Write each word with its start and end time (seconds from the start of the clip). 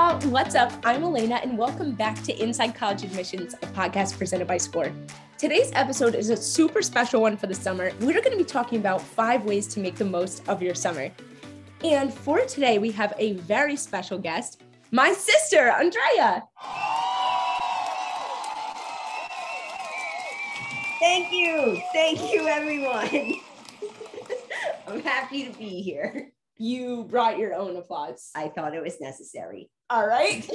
y'all. 0.00 0.18
What's 0.30 0.54
up? 0.54 0.72
I'm 0.82 1.02
Elena, 1.02 1.34
and 1.42 1.58
welcome 1.58 1.92
back 1.92 2.22
to 2.22 2.32
Inside 2.42 2.74
College 2.74 3.04
Admissions, 3.04 3.52
a 3.52 3.66
podcast 3.66 4.16
presented 4.16 4.48
by 4.48 4.56
Scoir. 4.56 4.90
Today's 5.36 5.70
episode 5.74 6.14
is 6.14 6.30
a 6.30 6.36
super 6.38 6.80
special 6.80 7.20
one 7.20 7.36
for 7.36 7.46
the 7.46 7.54
summer. 7.54 7.92
We're 8.00 8.22
going 8.22 8.30
to 8.30 8.38
be 8.38 8.44
talking 8.44 8.78
about 8.78 9.02
five 9.02 9.44
ways 9.44 9.66
to 9.74 9.80
make 9.80 9.96
the 9.96 10.06
most 10.06 10.48
of 10.48 10.62
your 10.62 10.74
summer. 10.74 11.10
And 11.84 12.14
for 12.14 12.40
today, 12.46 12.78
we 12.78 12.90
have 12.92 13.12
a 13.18 13.34
very 13.34 13.76
special 13.76 14.16
guest, 14.16 14.62
my 14.90 15.12
sister, 15.12 15.68
Andrea. 15.68 16.44
Thank 20.98 21.30
you. 21.30 21.82
Thank 21.92 22.32
you, 22.32 22.48
everyone. 22.48 23.34
I'm 24.88 25.02
happy 25.02 25.44
to 25.44 25.58
be 25.58 25.82
here. 25.82 26.32
You 26.56 27.04
brought 27.04 27.36
your 27.36 27.54
own 27.54 27.76
applause. 27.76 28.30
I 28.34 28.48
thought 28.48 28.74
it 28.74 28.82
was 28.82 28.98
necessary. 28.98 29.70
All 29.90 30.06
right. 30.06 30.48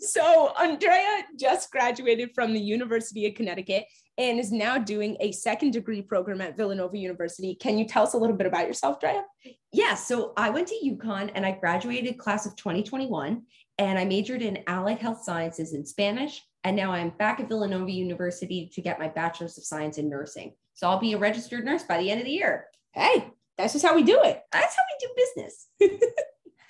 so, 0.00 0.52
Andrea 0.60 1.22
just 1.38 1.70
graduated 1.70 2.32
from 2.34 2.52
the 2.52 2.60
University 2.60 3.26
of 3.26 3.34
Connecticut 3.34 3.86
and 4.18 4.38
is 4.38 4.52
now 4.52 4.76
doing 4.76 5.16
a 5.20 5.32
second 5.32 5.70
degree 5.70 6.02
program 6.02 6.42
at 6.42 6.58
Villanova 6.58 6.98
University. 6.98 7.54
Can 7.54 7.78
you 7.78 7.86
tell 7.86 8.02
us 8.02 8.12
a 8.12 8.18
little 8.18 8.36
bit 8.36 8.46
about 8.46 8.66
yourself, 8.66 9.02
Andrea? 9.02 9.24
Yeah, 9.72 9.94
so 9.94 10.34
I 10.36 10.50
went 10.50 10.68
to 10.68 10.74
UConn 10.84 11.30
and 11.34 11.46
I 11.46 11.52
graduated 11.52 12.18
class 12.18 12.44
of 12.44 12.54
2021 12.56 13.42
and 13.78 13.98
I 13.98 14.04
majored 14.04 14.42
in 14.42 14.64
allied 14.66 14.98
health 14.98 15.22
sciences 15.22 15.72
in 15.72 15.86
Spanish. 15.86 16.42
And 16.64 16.76
now 16.76 16.90
I'm 16.90 17.10
back 17.10 17.40
at 17.40 17.48
Villanova 17.48 17.90
University 17.90 18.68
to 18.74 18.82
get 18.82 18.98
my 18.98 19.08
bachelor's 19.08 19.56
of 19.56 19.64
science 19.64 19.96
in 19.96 20.10
nursing. 20.10 20.52
So 20.74 20.88
I'll 20.88 20.98
be 20.98 21.14
a 21.14 21.18
registered 21.18 21.64
nurse 21.64 21.84
by 21.84 21.98
the 21.98 22.10
end 22.10 22.20
of 22.20 22.26
the 22.26 22.32
year. 22.32 22.66
Hey, 22.92 23.32
that's 23.58 23.72
just 23.72 23.84
how 23.84 23.94
we 23.94 24.04
do 24.04 24.20
it. 24.22 24.40
That's 24.52 24.74
how 24.76 24.82
we 24.88 25.06
do 25.06 25.92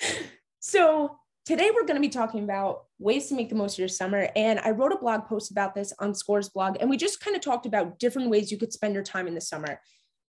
business. 0.00 0.22
so 0.60 1.18
today 1.44 1.70
we're 1.72 1.86
going 1.86 1.96
to 1.96 2.00
be 2.00 2.08
talking 2.08 2.42
about 2.42 2.84
ways 2.98 3.28
to 3.28 3.34
make 3.34 3.50
the 3.50 3.54
most 3.54 3.74
of 3.74 3.78
your 3.78 3.88
summer. 3.88 4.28
And 4.34 4.58
I 4.60 4.70
wrote 4.70 4.92
a 4.92 4.98
blog 4.98 5.26
post 5.26 5.50
about 5.50 5.74
this 5.74 5.92
on 5.98 6.14
Scoir's 6.14 6.48
blog, 6.48 6.78
and 6.80 6.88
we 6.88 6.96
just 6.96 7.20
kind 7.20 7.36
of 7.36 7.42
talked 7.42 7.66
about 7.66 7.98
different 7.98 8.30
ways 8.30 8.50
you 8.50 8.58
could 8.58 8.72
spend 8.72 8.94
your 8.94 9.04
time 9.04 9.28
in 9.28 9.34
the 9.34 9.40
summer. 9.40 9.80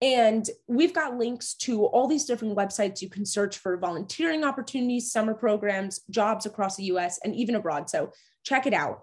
And 0.00 0.48
we've 0.68 0.94
got 0.94 1.16
links 1.16 1.54
to 1.54 1.84
all 1.86 2.06
these 2.06 2.24
different 2.24 2.56
websites 2.56 3.02
you 3.02 3.08
can 3.08 3.26
search 3.26 3.58
for 3.58 3.76
volunteering 3.76 4.44
opportunities, 4.44 5.10
summer 5.10 5.34
programs, 5.34 6.00
jobs 6.10 6.46
across 6.46 6.76
the 6.76 6.84
US, 6.84 7.18
and 7.24 7.34
even 7.34 7.54
abroad. 7.54 7.88
So 7.88 8.12
check 8.44 8.66
it 8.66 8.74
out. 8.74 9.02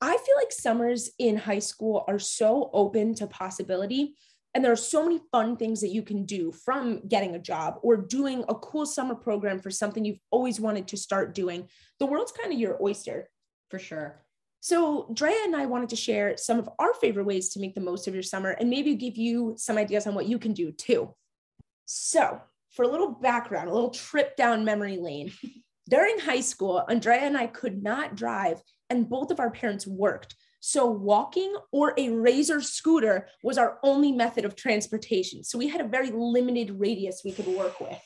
I 0.00 0.16
feel 0.16 0.36
like 0.36 0.52
summers 0.52 1.10
in 1.18 1.36
high 1.36 1.60
school 1.60 2.04
are 2.08 2.18
so 2.18 2.70
open 2.72 3.14
to 3.16 3.26
possibility. 3.28 4.16
And 4.54 4.64
there 4.64 4.72
are 4.72 4.76
so 4.76 5.02
many 5.02 5.20
fun 5.30 5.56
things 5.56 5.80
that 5.80 5.92
you 5.92 6.02
can 6.02 6.24
do 6.24 6.52
from 6.52 7.06
getting 7.08 7.34
a 7.34 7.38
job 7.38 7.78
or 7.82 7.96
doing 7.96 8.44
a 8.48 8.54
cool 8.54 8.84
summer 8.84 9.14
program 9.14 9.58
for 9.58 9.70
something 9.70 10.04
you've 10.04 10.20
always 10.30 10.60
wanted 10.60 10.88
to 10.88 10.96
start 10.96 11.34
doing. 11.34 11.68
The 11.98 12.06
world's 12.06 12.32
kind 12.32 12.52
of 12.52 12.58
your 12.58 12.82
oyster. 12.82 13.30
For 13.70 13.78
sure. 13.78 14.22
So, 14.60 15.08
Drea 15.12 15.44
and 15.44 15.56
I 15.56 15.66
wanted 15.66 15.88
to 15.88 15.96
share 15.96 16.36
some 16.36 16.58
of 16.58 16.68
our 16.78 16.94
favorite 16.94 17.24
ways 17.24 17.48
to 17.50 17.60
make 17.60 17.74
the 17.74 17.80
most 17.80 18.06
of 18.06 18.14
your 18.14 18.22
summer 18.22 18.50
and 18.50 18.70
maybe 18.70 18.94
give 18.94 19.16
you 19.16 19.54
some 19.56 19.78
ideas 19.78 20.06
on 20.06 20.14
what 20.14 20.26
you 20.28 20.38
can 20.38 20.52
do 20.52 20.70
too. 20.70 21.14
So, 21.86 22.40
for 22.70 22.84
a 22.84 22.88
little 22.88 23.10
background, 23.10 23.68
a 23.68 23.74
little 23.74 23.90
trip 23.90 24.36
down 24.36 24.64
memory 24.64 24.98
lane, 24.98 25.32
during 25.88 26.18
high 26.18 26.40
school, 26.40 26.84
Andrea 26.88 27.22
and 27.22 27.36
I 27.36 27.48
could 27.48 27.82
not 27.82 28.14
drive 28.14 28.62
and 28.88 29.08
both 29.08 29.30
of 29.30 29.40
our 29.40 29.50
parents 29.50 29.86
worked. 29.86 30.36
So 30.64 30.86
walking 30.86 31.52
or 31.72 31.92
a 31.98 32.10
razor 32.10 32.60
scooter 32.60 33.26
was 33.42 33.58
our 33.58 33.80
only 33.82 34.12
method 34.12 34.44
of 34.44 34.54
transportation. 34.54 35.42
So 35.42 35.58
we 35.58 35.66
had 35.66 35.80
a 35.80 35.88
very 35.88 36.12
limited 36.12 36.78
radius 36.78 37.22
we 37.24 37.32
could 37.32 37.48
work 37.48 37.80
with. 37.80 38.00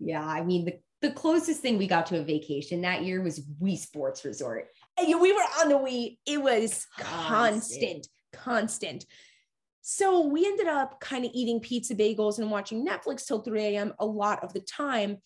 Yeah, 0.00 0.26
I 0.26 0.42
mean 0.42 0.64
the 0.64 0.80
the 1.00 1.12
closest 1.12 1.60
thing 1.60 1.78
we 1.78 1.86
got 1.86 2.06
to 2.06 2.18
a 2.18 2.24
vacation 2.24 2.82
that 2.82 3.04
year 3.04 3.22
was 3.22 3.46
Wii 3.62 3.78
Sports 3.78 4.24
Resort. 4.24 4.66
And 4.98 5.20
we 5.20 5.32
were 5.32 5.44
on 5.60 5.68
the 5.68 5.76
Wii. 5.76 6.18
It 6.26 6.42
was 6.42 6.88
constant, 6.98 8.08
constant. 8.32 9.04
constant. 9.04 9.06
So 9.82 10.26
we 10.26 10.44
ended 10.44 10.66
up 10.66 10.98
kind 10.98 11.24
of 11.24 11.30
eating 11.34 11.60
pizza 11.60 11.94
bagels 11.94 12.40
and 12.40 12.50
watching 12.50 12.84
Netflix 12.84 13.24
till 13.24 13.42
3 13.42 13.62
a.m. 13.62 13.94
a 14.00 14.06
lot 14.06 14.42
of 14.42 14.52
the 14.52 14.60
time 14.60 15.18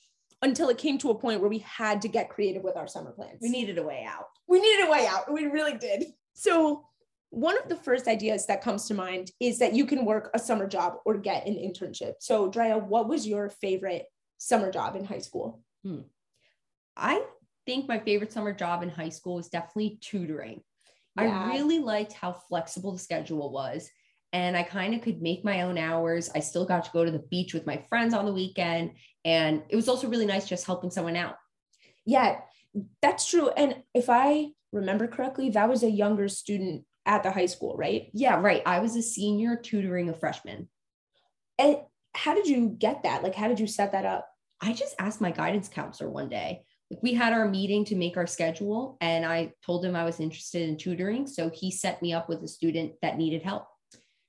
until 0.42 0.68
it 0.68 0.76
came 0.76 0.98
to 0.98 1.10
a 1.10 1.18
point 1.18 1.40
where 1.40 1.48
we 1.48 1.60
had 1.60 2.02
to 2.02 2.08
get 2.08 2.28
creative 2.28 2.62
with 2.62 2.76
our 2.76 2.86
summer 2.86 3.12
plans. 3.12 3.38
We 3.40 3.48
needed 3.48 3.78
a 3.78 3.82
way 3.82 4.06
out. 4.06 4.26
We 4.46 4.60
needed 4.60 4.88
a 4.88 4.90
way 4.90 5.06
out. 5.06 5.32
We 5.32 5.46
really 5.46 5.78
did. 5.78 6.04
So, 6.38 6.84
one 7.30 7.58
of 7.58 7.68
the 7.68 7.76
first 7.76 8.06
ideas 8.06 8.46
that 8.46 8.62
comes 8.62 8.86
to 8.86 8.94
mind 8.94 9.30
is 9.40 9.58
that 9.58 9.74
you 9.74 9.86
can 9.86 10.04
work 10.04 10.30
a 10.34 10.38
summer 10.38 10.68
job 10.68 10.98
or 11.04 11.16
get 11.16 11.46
an 11.46 11.54
internship. 11.54 12.14
So, 12.20 12.48
Drea, 12.48 12.76
what 12.76 13.08
was 13.08 13.26
your 13.26 13.48
favorite 13.48 14.04
summer 14.36 14.70
job 14.70 14.96
in 14.96 15.04
high 15.04 15.18
school? 15.18 15.62
Hmm. 15.82 16.02
I 16.94 17.22
think 17.64 17.88
my 17.88 17.98
favorite 17.98 18.32
summer 18.32 18.52
job 18.52 18.82
in 18.82 18.90
high 18.90 19.08
school 19.08 19.36
was 19.36 19.48
definitely 19.48 19.98
tutoring. 20.02 20.60
Yeah. 21.18 21.24
I 21.24 21.54
really 21.54 21.78
liked 21.78 22.12
how 22.12 22.32
flexible 22.32 22.92
the 22.92 22.98
schedule 22.98 23.50
was 23.50 23.90
and 24.32 24.54
I 24.54 24.62
kind 24.62 24.94
of 24.94 25.00
could 25.00 25.22
make 25.22 25.42
my 25.44 25.62
own 25.62 25.78
hours. 25.78 26.30
I 26.34 26.40
still 26.40 26.66
got 26.66 26.84
to 26.84 26.90
go 26.90 27.06
to 27.06 27.10
the 27.10 27.24
beach 27.30 27.54
with 27.54 27.66
my 27.66 27.78
friends 27.88 28.12
on 28.12 28.26
the 28.26 28.32
weekend. 28.34 28.92
And 29.24 29.62
it 29.70 29.76
was 29.76 29.88
also 29.88 30.08
really 30.08 30.26
nice 30.26 30.46
just 30.46 30.66
helping 30.66 30.90
someone 30.90 31.16
out. 31.16 31.36
Yeah, 32.04 32.40
that's 33.00 33.26
true. 33.26 33.48
And 33.48 33.82
if 33.94 34.10
I 34.10 34.50
remember 34.72 35.06
correctly, 35.06 35.50
that 35.50 35.68
was 35.68 35.82
a 35.82 35.90
younger 35.90 36.28
student 36.28 36.84
at 37.04 37.22
the 37.22 37.30
high 37.30 37.46
school, 37.46 37.76
right? 37.76 38.10
Yeah, 38.12 38.40
right. 38.40 38.62
I 38.66 38.80
was 38.80 38.96
a 38.96 39.02
senior 39.02 39.56
tutoring 39.56 40.08
a 40.08 40.14
freshman. 40.14 40.68
And 41.58 41.78
how 42.14 42.34
did 42.34 42.46
you 42.46 42.68
get 42.68 43.04
that? 43.04 43.22
Like, 43.22 43.34
how 43.34 43.48
did 43.48 43.60
you 43.60 43.66
set 43.66 43.92
that 43.92 44.04
up? 44.04 44.28
I 44.60 44.72
just 44.72 44.94
asked 44.98 45.20
my 45.20 45.30
guidance 45.30 45.68
counselor 45.68 46.10
one 46.10 46.28
day. 46.28 46.64
Like 46.90 47.02
we 47.02 47.14
had 47.14 47.32
our 47.32 47.48
meeting 47.48 47.84
to 47.86 47.96
make 47.96 48.16
our 48.16 48.26
schedule, 48.26 48.96
and 49.00 49.24
I 49.24 49.52
told 49.64 49.84
him 49.84 49.96
I 49.96 50.04
was 50.04 50.20
interested 50.20 50.68
in 50.68 50.76
tutoring. 50.76 51.26
So 51.26 51.50
he 51.50 51.70
set 51.70 52.00
me 52.00 52.12
up 52.12 52.28
with 52.28 52.42
a 52.42 52.48
student 52.48 52.92
that 53.02 53.18
needed 53.18 53.42
help 53.42 53.66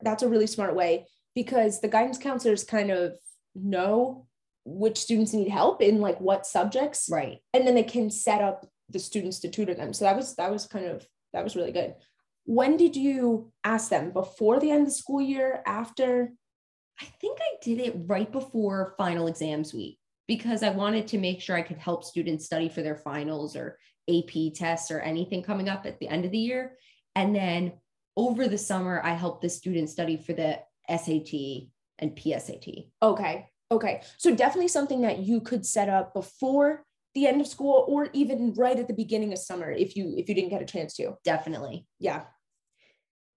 that's 0.02 0.24
a 0.24 0.30
really 0.30 0.47
smart 0.47 0.76
way 0.76 1.08
because 1.36 1.81
the 1.81 1.88
guidance 1.88 2.18
counselors 2.18 2.64
kind 2.64 2.92
of 2.92 3.18
know 3.56 4.28
which 4.66 4.97
students 4.97 5.34
need 5.34 5.50
help 5.50 5.81
in 5.81 6.02
like 6.02 6.20
what 6.20 6.46
subjects 6.46 7.08
right 7.09 7.40
and 7.53 7.66
then 7.66 7.74
they 7.74 7.84
can 7.84 8.09
set 8.09 8.42
up 8.42 8.66
the 8.90 9.00
students 9.00 9.40
to 9.40 9.50
tutor 9.50 9.74
them 9.74 9.94
so 9.94 10.06
that 10.06 10.16
was 10.16 10.36
that 10.36 10.52
was 10.52 10.66
kind 10.66 10.86
of 10.86 11.06
that 11.34 11.44
was 11.44 11.56
really 11.56 11.72
good 11.72 11.96
when 12.46 12.78
did 12.78 12.96
you 12.96 13.52
ask 13.64 13.90
them 13.90 14.12
before 14.12 14.59
the 14.59 14.72
end 14.72 14.81
of 14.81 14.88
the 14.88 14.94
school 14.94 15.22
year 15.22 15.62
after 15.66 16.31
i 17.02 17.06
think 17.20 17.38
i 17.42 17.56
did 17.62 17.80
it 17.80 17.96
right 18.06 18.31
before 18.31 18.94
final 18.97 19.28
exams 19.28 19.74
week 19.74 19.97
because 20.28 20.64
i 20.64 20.70
wanted 20.70 21.08
to 21.08 21.18
make 21.18 21.42
sure 21.42 21.56
i 21.56 21.62
could 21.62 21.78
help 21.78 22.03
students 22.03 22.46
study 22.46 22.70
for 22.70 22.81
their 22.81 22.96
finals 22.96 23.56
or 23.56 23.78
ap 24.09 24.31
tests 24.56 24.90
or 24.90 25.00
anything 25.00 25.44
coming 25.44 25.68
up 25.68 25.86
at 25.86 26.00
the 26.00 26.08
end 26.08 26.24
of 26.24 26.31
the 26.31 26.38
year 26.38 26.78
and 27.16 27.36
then 27.36 27.74
over 28.18 28.47
the 28.47 28.58
summer, 28.58 29.00
I 29.03 29.14
helped 29.14 29.44
the 29.44 29.50
students 29.50 29.92
study 29.92 30.18
for 30.18 30.34
the 30.34 30.59
SAT 30.90 31.70
and 32.00 32.16
PSAT. 32.16 32.90
Okay. 33.02 33.47
Okay. 33.72 34.02
So 34.18 34.36
definitely 34.36 34.70
something 34.70 35.02
that 35.02 35.20
you 35.20 35.40
could 35.40 35.66
set 35.66 35.88
up 35.88 36.14
before 36.14 36.84
the 37.17 37.25
end 37.25 37.41
of 37.41 37.47
school 37.47 37.83
or 37.88 38.09
even 38.13 38.53
right 38.53 38.78
at 38.78 38.88
the 38.88 38.94
beginning 38.94 39.33
of 39.33 39.39
summer 39.39 39.72
if 39.72 39.95
you 39.95 40.13
if 40.16 40.29
you 40.29 40.35
didn't 40.35 40.51
get 40.51 40.61
a 40.61 40.66
chance 40.66 40.94
to. 40.94 41.16
Definitely. 41.23 41.88
Yeah. 42.00 42.25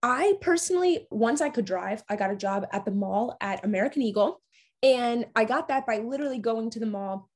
I 0.02 0.34
personally 0.42 1.06
once 1.10 1.40
I 1.40 1.48
could 1.48 1.64
drive, 1.64 2.02
I 2.06 2.16
got 2.16 2.30
a 2.30 2.36
job 2.36 2.66
at 2.72 2.84
the 2.84 2.90
mall 2.90 3.38
at 3.40 3.64
American 3.64 4.02
Eagle 4.02 4.42
and 4.82 5.24
I 5.34 5.46
got 5.46 5.68
that 5.68 5.86
by 5.86 5.98
literally 5.98 6.38
going 6.38 6.68
to 6.70 6.78
the 6.78 6.84
mall, 6.84 7.30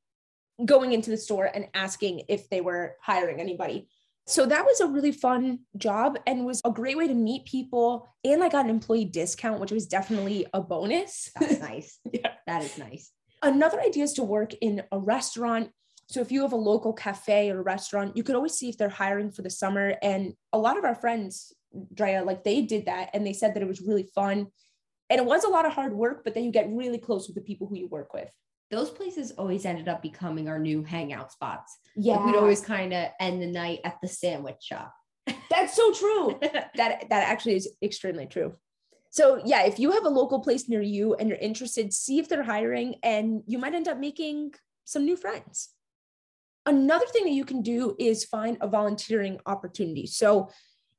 going 0.63 0.93
into 0.93 1.09
the 1.09 1.17
store 1.17 1.51
and 1.53 1.69
asking 1.73 2.25
if 2.29 2.51
they 2.51 2.61
were 2.61 2.97
hiring 3.01 3.41
anybody. 3.41 3.89
So 4.27 4.45
that 4.45 4.67
was 4.67 4.81
a 4.81 4.87
really 4.87 5.13
fun 5.13 5.61
job 5.79 6.19
and 6.27 6.45
was 6.45 6.61
a 6.67 6.71
great 6.71 6.99
way 6.99 7.09
to 7.09 7.15
meet 7.15 7.47
people. 7.47 8.07
And 8.23 8.45
I 8.45 8.51
got 8.51 8.67
an 8.67 8.71
employee 8.71 9.07
discount, 9.07 9.61
which 9.61 9.73
was 9.73 9.87
definitely 9.87 10.45
a 10.53 10.61
bonus. 10.61 11.31
That's 11.41 11.61
nice. 11.61 11.99
yeah. 12.13 12.33
That 12.47 12.65
is 12.65 12.77
nice. 12.77 13.11
Another 13.43 13.81
idea 13.81 14.05
is 14.05 14.13
to 14.15 14.23
work 14.23 14.53
in 14.61 14.83
a 14.93 14.99
restaurant. 14.99 15.71
So 16.09 16.21
if 16.21 16.31
you 16.31 16.43
have 16.43 16.53
a 16.53 16.57
local 16.57 16.93
cafe 16.93 17.51
or 17.51 17.63
restaurant, 17.63 18.17
you 18.17 18.23
could 18.23 18.35
always 18.35 18.55
see 18.55 18.69
if 18.69 18.77
they're 18.77 18.89
hiring 18.89 19.31
for 19.31 19.43
the 19.43 19.51
summer. 19.51 19.95
And 20.03 20.35
a 20.53 20.59
lot 20.59 20.79
of 20.79 20.85
our 20.85 20.95
friends, 20.95 21.53
Drea, 21.93 22.23
like 22.23 22.45
they 22.45 22.63
did 22.63 22.87
that 22.87 23.11
and 23.15 23.27
they 23.27 23.33
said 23.33 23.55
that 23.55 23.63
it 23.63 23.69
was 23.69 23.81
really 23.81 24.09
fun. 24.15 24.49
And 25.11 25.21
it 25.21 25.27
was 25.27 25.45
a 25.45 25.49
lot 25.49 25.67
of 25.67 25.73
hard 25.73 25.95
work, 25.95 26.25
but 26.25 26.35
then 26.35 26.45
you 26.45 26.51
get 26.51 26.71
really 26.71 26.99
close 26.99 27.27
with 27.27 27.35
the 27.35 27.43
people 27.43 27.67
who 27.67 27.77
you 27.77 27.89
work 27.89 28.13
with 28.15 28.31
those 28.71 28.91
places 28.91 29.33
always 29.33 29.65
ended 29.65 29.89
up 29.89 30.03
becoming 30.03 30.49
our 30.49 30.59
new 30.59 30.83
hangout 30.83 31.33
spots. 31.33 31.79
Yeah. 31.97 32.17
Like 32.17 32.27
we'd 32.27 32.37
always 32.37 32.61
kind 32.61 32.93
of 32.93 33.09
end 33.21 33.41
the 33.41 33.47
night 33.47 33.81
at 33.85 33.99
the 34.03 34.09
sandwich 34.09 34.63
shop. 34.63 34.93
That's 35.51 35.75
so 35.75 35.93
true. 35.93 36.39
that 36.43 36.73
that 37.09 37.11
actually 37.11 37.57
is 37.57 37.69
extremely 37.83 38.27
true. 38.27 38.55
So 39.11 39.41
yeah, 39.45 39.65
if 39.65 39.79
you 39.79 39.93
have 39.93 40.05
a 40.05 40.09
local 40.09 40.41
place 40.41 40.69
near 40.69 40.83
you 40.83 41.15
and 41.15 41.29
you're 41.29 41.39
interested, 41.39 41.93
see 41.93 42.19
if 42.19 42.29
they're 42.29 42.43
hiring 42.43 42.97
and 43.03 43.43
you 43.47 43.59
might 43.59 43.75
end 43.75 43.87
up 43.87 43.99
making 43.99 44.55
some 44.85 45.05
new 45.05 45.17
friends. 45.17 45.71
Another 46.67 47.07
thing 47.07 47.25
that 47.25 47.33
you 47.33 47.45
can 47.45 47.63
do 47.63 47.95
is 47.99 48.25
find 48.25 48.57
a 48.61 48.69
volunteering 48.69 49.39
opportunity. 49.47 50.07
So 50.07 50.51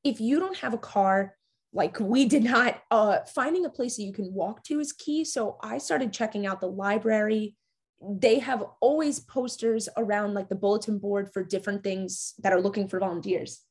if 0.03 0.21
you 0.21 0.39
don't 0.39 0.57
have 0.57 0.73
a 0.73 0.79
car, 0.79 1.35
like 1.73 1.99
we 1.99 2.25
did 2.25 2.43
not, 2.43 2.81
uh, 2.91 3.19
finding 3.33 3.65
a 3.65 3.69
place 3.69 3.97
that 3.97 4.03
you 4.03 4.13
can 4.13 4.33
walk 4.33 4.63
to 4.65 4.79
is 4.79 4.93
key. 4.93 5.25
So 5.25 5.57
I 5.61 5.79
started 5.79 6.13
checking 6.13 6.45
out 6.45 6.61
the 6.61 6.67
library, 6.67 7.55
they 8.01 8.39
have 8.39 8.63
always 8.81 9.19
posters 9.19 9.89
around 9.97 10.33
like 10.33 10.49
the 10.49 10.55
bulletin 10.55 10.99
board 10.99 11.31
for 11.33 11.43
different 11.43 11.83
things 11.83 12.33
that 12.39 12.53
are 12.53 12.61
looking 12.61 12.87
for 12.87 12.99
volunteers. 12.99 13.61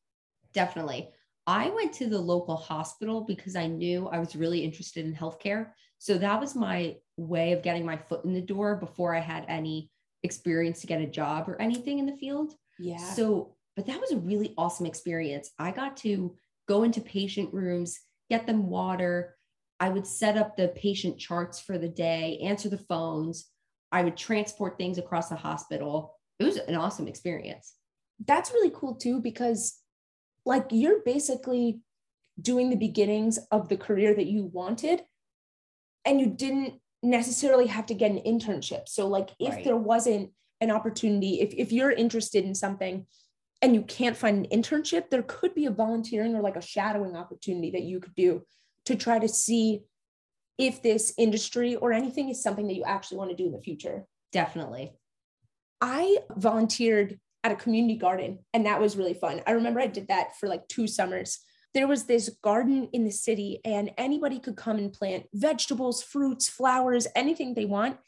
Definitely. 0.53 1.11
I 1.47 1.71
went 1.71 1.93
to 1.95 2.09
the 2.09 2.19
local 2.19 2.57
hospital 2.57 3.21
because 3.21 3.55
I 3.55 3.67
knew 3.67 4.09
I 4.09 4.19
was 4.19 4.35
really 4.35 4.65
interested 4.65 5.05
in 5.05 5.15
healthcare. 5.15 5.71
So 5.99 6.17
that 6.19 6.41
was 6.41 6.55
my 6.55 6.97
way 7.17 7.53
of 7.53 7.63
getting 7.63 7.85
my 7.85 7.97
foot 7.97 8.25
in 8.25 8.33
the 8.33 8.41
door 8.41 8.77
before 8.77 9.15
I 9.15 9.21
had 9.21 9.45
any 9.49 9.91
experience 10.25 10.81
to 10.81 10.89
get 10.89 11.01
a 11.01 11.07
job 11.07 11.49
or 11.49 11.61
anything 11.61 12.01
in 12.01 12.07
the 12.07 12.17
field. 12.17 12.55
Yeah. 12.81 12.97
So, 12.97 13.55
but 13.77 13.87
that 13.87 14.01
was 14.01 14.11
a 14.11 14.17
really 14.17 14.55
awesome 14.59 14.87
experience. 14.87 15.51
I 15.59 15.71
got 15.71 15.97
to 15.99 16.37
go 16.67 16.83
into 16.83 17.01
patient 17.01 17.55
rooms, 17.55 18.01
get 18.31 18.47
them 18.47 18.69
water. 18.69 19.37
I 19.79 19.91
would 19.91 20.07
set 20.07 20.37
up 20.37 20.57
the 20.57 20.69
patient 20.69 21.19
charts 21.19 21.61
for 21.61 21.79
the 21.79 21.89
day, 21.89 22.41
answer 22.43 22.69
the 22.69 22.79
phones. 22.79 23.47
I 23.93 24.03
would 24.03 24.17
transport 24.17 24.79
things 24.79 24.99
across 24.99 25.29
the 25.29 25.37
hospital. 25.37 26.17
It 26.41 26.45
was 26.45 26.57
an 26.57 26.75
awesome 26.75 27.07
experience. 27.07 27.75
That's 28.27 28.51
really 28.51 28.73
cool 28.75 28.95
too, 28.95 29.21
because 29.21 29.79
like 30.47 30.67
you're 30.71 31.03
basically 31.05 31.81
doing 32.41 32.71
the 32.71 32.77
beginnings 32.77 33.39
of 33.51 33.69
the 33.69 33.77
career 33.77 34.15
that 34.15 34.27
you 34.27 34.51
wanted 34.53 35.03
and 36.05 36.21
you 36.21 36.27
didn't 36.27 36.75
necessarily 37.05 37.67
have 37.67 37.87
to 37.87 37.95
get 37.95 38.11
an 38.11 38.21
internship. 38.27 38.89
So 38.89 39.07
like 39.07 39.31
if 39.39 39.55
Right. 39.55 39.65
there 39.65 39.77
wasn't 39.77 40.33
an 40.61 40.71
opportunity, 40.71 41.41
if, 41.41 41.53
if 41.55 41.73
you're 41.73 41.91
interested 41.91 42.45
in 42.45 42.55
something 42.55 43.07
and 43.63 43.75
you 43.75 43.83
can't 43.83 44.17
find 44.17 44.47
an 44.47 44.63
internship, 44.63 45.11
there 45.11 45.23
could 45.23 45.55
be 45.55 45.67
a 45.67 45.71
volunteering 45.71 46.35
or 46.35 46.41
like 46.41 46.57
a 46.57 46.63
shadowing 46.63 47.17
opportunity 47.17 47.71
that 47.71 47.83
you 47.83 48.01
could 48.01 48.15
do 48.15 48.43
to 48.87 48.97
try 48.97 49.19
to 49.19 49.29
see 49.29 49.83
if 50.59 50.83
this 50.83 51.13
industry 51.19 51.77
or 51.77 51.93
anything 51.93 52.29
is 52.29 52.43
something 52.43 52.67
that 52.69 52.75
you 52.75 52.85
actually 52.85 53.19
want 53.19 53.31
to 53.31 53.37
do 53.37 53.47
in 53.47 53.53
the 53.53 53.61
future. 53.61 54.05
Definitely. 54.33 54.93
I 55.81 56.19
volunteered 56.37 57.19
at 57.43 57.53
a 57.53 57.57
community 57.57 57.97
garden 57.97 58.39
and 58.55 58.65
that 58.67 58.81
was 58.81 58.97
really 58.97 59.15
fun. 59.15 59.43
I 59.47 59.53
remember 59.53 59.81
I 59.81 59.87
did 59.87 60.09
that 60.09 60.37
for 60.39 60.49
like 60.49 60.67
two 60.69 60.87
summers. 60.87 61.41
There 61.75 61.89
was 61.89 62.05
this 62.05 62.29
garden 62.43 62.89
in 62.93 63.05
the 63.05 63.11
city 63.11 63.61
and 63.65 63.91
anybody 63.99 64.39
could 64.39 64.57
come 64.57 64.79
and 64.79 64.93
plant 64.93 65.27
vegetables, 65.35 66.03
fruits, 66.03 66.49
flowers, 66.49 67.07
anything 67.17 67.53
they 67.53 67.65
want. 67.65 67.99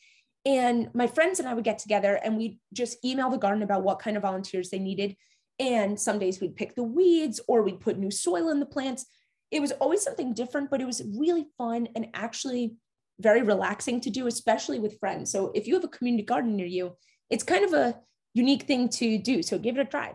And 0.44 0.88
my 0.94 1.08
friends 1.08 1.40
and 1.40 1.48
I 1.48 1.54
would 1.54 1.64
get 1.64 1.78
together 1.78 2.20
and 2.22 2.36
we'd 2.36 2.58
just 2.72 3.04
email 3.04 3.28
the 3.28 3.36
garden 3.36 3.64
about 3.64 3.82
what 3.82 3.98
kind 3.98 4.16
of 4.16 4.22
volunteers 4.22 4.70
they 4.70 4.78
needed. 4.78 5.16
And 5.58 5.98
some 5.98 6.20
days 6.20 6.40
we'd 6.40 6.54
pick 6.54 6.76
the 6.76 6.84
weeds 6.84 7.40
or 7.48 7.62
we'd 7.62 7.80
put 7.80 7.98
new 7.98 8.12
soil 8.12 8.50
in 8.50 8.60
the 8.60 8.66
plants. 8.66 9.06
It 9.50 9.60
was 9.60 9.72
always 9.72 10.02
something 10.02 10.34
different, 10.34 10.70
but 10.70 10.80
it 10.80 10.86
was 10.86 11.02
really 11.18 11.48
fun 11.58 11.88
and 11.96 12.06
actually 12.14 12.76
very 13.18 13.42
relaxing 13.42 14.00
to 14.02 14.10
do, 14.10 14.28
especially 14.28 14.78
with 14.78 15.00
friends. 15.00 15.32
So 15.32 15.50
if 15.54 15.66
you 15.66 15.74
have 15.74 15.84
a 15.84 15.88
community 15.88 16.24
garden 16.24 16.54
near 16.54 16.66
you, 16.66 16.96
it's 17.30 17.42
kind 17.42 17.64
of 17.64 17.72
a 17.72 17.98
unique 18.34 18.64
thing 18.64 18.88
to 18.90 19.18
do. 19.18 19.42
So 19.42 19.58
give 19.58 19.76
it 19.76 19.80
a 19.80 19.84
try. 19.84 20.14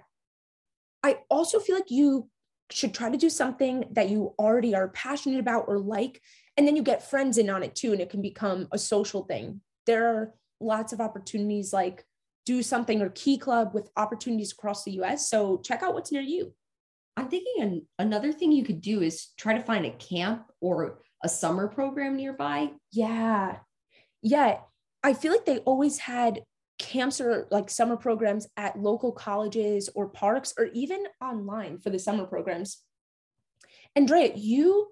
I 1.03 1.17
also 1.29 1.59
feel 1.59 1.75
like 1.75 1.89
you 1.91 2.29
should 2.71 2.93
try 2.93 3.09
to 3.09 3.17
DoSomething 3.17 3.93
that 3.93 4.09
you 4.09 4.33
already 4.39 4.75
are 4.75 4.89
passionate 4.89 5.39
about 5.39 5.65
or 5.67 5.79
like, 5.79 6.21
and 6.57 6.67
then 6.67 6.75
you 6.75 6.83
get 6.83 7.09
friends 7.09 7.37
in 7.37 7.49
on 7.49 7.63
it 7.63 7.75
too, 7.75 7.91
and 7.91 8.01
it 8.01 8.09
can 8.09 8.21
become 8.21 8.67
a 8.71 8.77
social 8.77 9.23
thing. 9.23 9.61
There 9.85 10.07
are 10.07 10.33
lots 10.59 10.93
of 10.93 11.01
opportunities 11.01 11.73
like 11.73 12.05
do 12.45 12.63
something 12.63 13.01
or 13.01 13.09
key 13.09 13.37
club 13.37 13.73
with 13.73 13.89
opportunities 13.97 14.51
across 14.51 14.83
the 14.83 14.91
US. 15.01 15.29
So 15.29 15.57
check 15.63 15.83
out 15.83 15.93
what's 15.93 16.11
near 16.11 16.21
you. 16.21 16.53
I'm 17.17 17.27
thinking 17.27 17.61
an, 17.61 17.87
another 17.99 18.31
thing 18.31 18.51
you 18.51 18.63
could 18.63 18.81
do 18.81 19.01
is 19.01 19.27
try 19.37 19.53
to 19.53 19.63
find 19.63 19.85
a 19.85 19.91
camp 19.91 20.45
or 20.59 20.99
a 21.23 21.29
summer 21.29 21.67
program 21.67 22.15
nearby. 22.15 22.71
Yeah. 22.91 23.57
Yeah. 24.21 24.59
I 25.03 25.13
feel 25.13 25.31
like 25.31 25.45
they 25.45 25.59
always 25.59 25.99
had 25.99 26.41
camps 26.81 27.21
or 27.21 27.47
like 27.51 27.69
summer 27.69 27.95
programs 27.95 28.47
at 28.57 28.79
local 28.79 29.11
colleges 29.11 29.89
or 29.95 30.09
parks 30.09 30.53
or 30.57 30.65
even 30.73 31.05
online 31.21 31.77
for 31.77 31.89
the 31.89 31.99
summer 31.99 32.25
programs. 32.25 32.79
Andrea, 33.95 34.31
you 34.35 34.87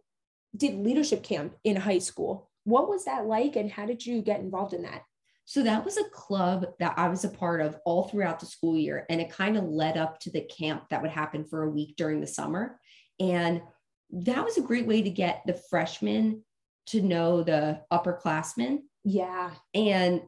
did 0.56 0.75
leadership 0.75 1.24
camp 1.24 1.56
in 1.63 1.75
high 1.75 2.00
school. 2.00 2.50
What 2.63 2.88
was 2.88 3.06
that 3.06 3.25
like 3.25 3.56
and 3.56 3.71
how 3.71 3.86
did 3.86 4.06
you 4.06 4.21
get 4.21 4.39
involved 4.39 4.74
in 4.74 4.83
that? 4.83 5.03
So 5.45 5.63
that 5.63 5.83
was 5.83 5.97
a 5.97 6.09
club 6.12 6.68
that 6.80 6.94
I 6.97 7.07
was 7.07 7.25
a 7.25 7.30
part 7.30 7.62
of 7.62 7.75
all 7.83 8.03
throughout 8.03 8.39
the 8.39 8.45
school 8.45 8.77
year. 8.77 9.07
And 9.09 9.19
it 9.19 9.31
kind 9.31 9.57
of 9.57 9.63
led 9.63 9.97
up 9.97 10.19
to 10.19 10.31
the 10.31 10.41
camp 10.41 10.83
that 10.89 11.01
would 11.01 11.09
happen 11.09 11.44
for 11.44 11.63
a 11.63 11.69
week 11.69 11.95
during 11.95 12.21
the 12.21 12.27
summer. 12.27 12.80
And 13.19 13.63
that 14.12 14.45
was 14.45 14.57
a 14.57 14.62
great 14.62 14.86
way 14.86 15.01
to 15.01 15.09
get 15.09 15.41
the 15.47 15.59
freshmen 15.69 16.44
to 16.88 17.01
know 17.01 17.41
the 17.41 17.81
upperclassmen. 17.91 18.80
Yeah. 19.03 19.51
And 19.74 20.21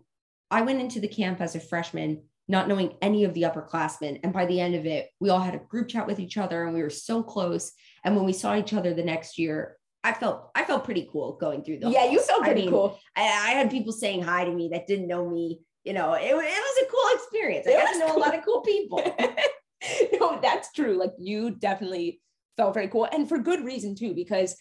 I 0.51 0.61
went 0.61 0.81
into 0.81 0.99
the 0.99 1.07
camp 1.07 1.41
as 1.41 1.55
a 1.55 1.59
freshman, 1.59 2.23
not 2.47 2.67
knowing 2.67 2.95
any 3.01 3.23
of 3.23 3.33
the 3.33 3.43
upperclassmen. 3.43 4.19
And 4.23 4.33
by 4.33 4.45
the 4.45 4.59
end 4.59 4.75
of 4.75 4.85
it, 4.85 5.09
we 5.19 5.29
all 5.29 5.39
had 5.39 5.55
a 5.55 5.59
group 5.59 5.87
chat 5.87 6.05
with 6.05 6.19
each 6.19 6.37
other 6.37 6.65
and 6.65 6.73
we 6.73 6.83
were 6.83 6.89
so 6.89 7.23
close. 7.23 7.71
And 8.03 8.15
when 8.15 8.25
we 8.25 8.33
saw 8.33 8.55
each 8.55 8.73
other 8.73 8.93
the 8.93 9.03
next 9.03 9.37
year, 9.39 9.77
I 10.03 10.13
felt 10.13 10.49
I 10.55 10.65
felt 10.65 10.83
pretty 10.83 11.07
cool 11.11 11.37
going 11.39 11.63
through 11.63 11.79
the 11.79 11.89
yeah, 11.89 12.05
you 12.05 12.17
halls. 12.17 12.27
felt 12.27 12.43
I 12.43 12.45
pretty 12.47 12.61
mean, 12.63 12.71
cool. 12.71 12.99
I, 13.15 13.21
I 13.21 13.51
had 13.51 13.71
people 13.71 13.93
saying 13.93 14.23
hi 14.23 14.45
to 14.45 14.51
me 14.51 14.69
that 14.73 14.87
didn't 14.87 15.07
know 15.07 15.29
me. 15.29 15.59
You 15.83 15.93
know, 15.93 16.13
it, 16.13 16.23
it 16.25 16.35
was 16.35 16.83
a 16.83 16.91
cool 16.91 17.15
experience. 17.15 17.67
I 17.67 17.71
It 17.71 17.83
got 17.83 17.93
to 17.93 17.99
know 17.99 18.15
a 18.15 18.19
lot 18.19 18.35
of 18.37 18.43
cool 18.43 18.61
people. 18.61 19.01
no, 20.19 20.39
that's 20.41 20.71
true. 20.73 20.97
Like 20.97 21.13
you 21.17 21.51
definitely 21.51 22.19
felt 22.57 22.73
very 22.73 22.87
cool 22.87 23.07
and 23.11 23.29
for 23.29 23.37
good 23.37 23.63
reason 23.63 23.95
too, 23.95 24.13
because 24.13 24.55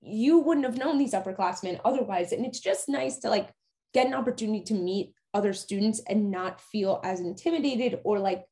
you 0.00 0.38
wouldn't 0.38 0.66
have 0.66 0.78
known 0.78 0.98
these 0.98 1.12
upperclassmen 1.12 1.80
otherwise. 1.84 2.32
And 2.32 2.44
it's 2.46 2.60
just 2.60 2.88
nice 2.88 3.18
to 3.18 3.30
like 3.30 3.50
get 3.94 4.06
an 4.06 4.14
opportunity 4.14 4.62
to 4.64 4.74
meet 4.74 5.12
other 5.34 5.52
students 5.52 6.00
and 6.08 6.30
not 6.30 6.60
feel 6.60 7.00
as 7.04 7.20
intimidated 7.20 8.00
or 8.04 8.18
like 8.20 8.44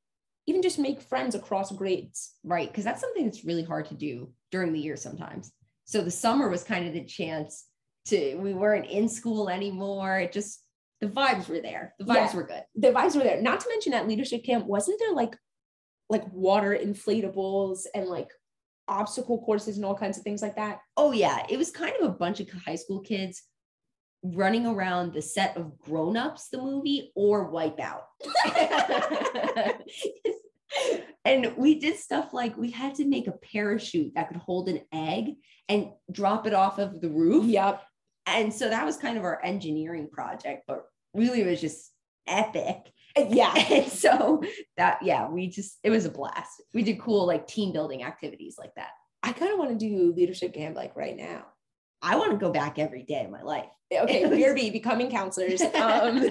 even 0.46 0.60
just 0.60 0.78
make 0.78 1.00
friends 1.00 1.34
across 1.36 1.70
grades. 1.70 2.32
right. 2.44 2.68
Because 2.68 2.84
that's 2.84 3.00
something 3.00 3.24
that's 3.24 3.44
really 3.44 3.62
hard 3.62 3.86
to 3.86 3.94
do 3.94 4.32
during 4.50 4.72
the 4.72 4.80
year 4.80 4.96
sometimes. 4.96 5.52
So 5.84 6.02
the 6.02 6.10
summer 6.10 6.48
was 6.48 6.64
kind 6.64 6.86
of 6.86 6.92
the 6.92 7.04
chance 7.04 7.64
to, 8.06 8.34
we 8.36 8.52
weren't 8.52 8.86
in 8.86 9.08
school 9.08 9.48
anymore. 9.48 10.18
It 10.18 10.32
just, 10.32 10.60
the 11.00 11.06
vibes 11.06 11.48
were 11.48 11.60
there. 11.60 11.94
The 11.98 12.04
vibes 12.04 12.32
Yeah. 12.32 12.36
were 12.36 12.42
good. 12.42 12.62
The 12.74 12.92
vibes 12.92 13.14
were 13.16 13.22
there. 13.22 13.40
Not 13.40 13.60
to 13.60 13.68
mention 13.68 13.92
at 13.94 14.08
leadership 14.08 14.44
camp, 14.44 14.66
wasn't 14.66 14.98
there 14.98 15.12
like 15.12 15.36
like 16.10 16.30
water 16.32 16.76
inflatables 16.78 17.86
and 17.94 18.06
like 18.06 18.28
obstacle 18.88 19.42
courses 19.44 19.76
and 19.76 19.84
all 19.84 19.94
kinds 19.94 20.18
of 20.18 20.24
things 20.24 20.42
like 20.42 20.56
that? 20.56 20.80
Oh, 20.96 21.12
yeah. 21.12 21.46
It 21.48 21.56
was 21.56 21.70
kind 21.70 21.94
of 22.00 22.06
a 22.08 22.12
bunch 22.12 22.40
of 22.40 22.50
high 22.50 22.74
school 22.74 23.00
kids 23.00 23.42
running 24.22 24.66
around 24.66 25.12
the 25.12 25.22
set 25.22 25.56
of 25.56 25.78
Grown 25.80 26.16
Ups, 26.16 26.48
the 26.48 26.58
movie, 26.58 27.12
or 27.14 27.50
Wipeout. 27.50 28.02
and 31.24 31.56
we 31.56 31.78
did 31.78 31.96
stuff 31.96 32.32
like 32.32 32.56
we 32.56 32.70
had 32.70 32.94
to 32.96 33.04
make 33.04 33.26
a 33.26 33.32
parachute 33.32 34.12
that 34.14 34.28
could 34.28 34.36
hold 34.36 34.68
an 34.68 34.80
egg 34.92 35.34
and 35.68 35.90
drop 36.10 36.46
it 36.46 36.54
off 36.54 36.78
of 36.78 37.00
the 37.00 37.10
roof. 37.10 37.46
Yep. 37.46 37.82
And 38.26 38.52
so 38.52 38.68
that 38.68 38.86
was 38.86 38.96
kind 38.96 39.18
of 39.18 39.24
our 39.24 39.44
engineering 39.44 40.08
project, 40.10 40.64
but 40.68 40.84
really 41.14 41.40
it 41.40 41.46
was 41.46 41.60
just 41.60 41.90
epic. 42.26 42.78
Uh, 43.16 43.26
yeah. 43.28 43.52
And 43.70 43.90
so 43.90 44.42
that, 44.76 45.02
yeah, 45.02 45.28
we 45.28 45.48
just, 45.48 45.78
it 45.82 45.90
was 45.90 46.04
a 46.04 46.10
blast. 46.10 46.62
We 46.72 46.82
did 46.82 47.00
cool 47.00 47.26
like 47.26 47.46
team 47.46 47.72
building 47.72 48.04
activities 48.04 48.56
like 48.58 48.74
that. 48.76 48.90
I 49.22 49.32
kind 49.32 49.52
of 49.52 49.58
want 49.58 49.70
to 49.70 49.88
do 49.88 50.12
leadership 50.16 50.54
camp 50.54 50.76
like 50.76 50.96
right 50.96 51.16
now. 51.16 51.44
I 52.02 52.16
want 52.16 52.32
to 52.32 52.36
go 52.36 52.50
back 52.50 52.78
every 52.78 53.04
day 53.04 53.24
of 53.24 53.30
my 53.30 53.42
life. 53.42 53.70
Okay, 53.92 54.24
BRB, 54.24 54.72
becoming 54.72 55.10
counselors. 55.10 55.62
Um, 55.74 56.28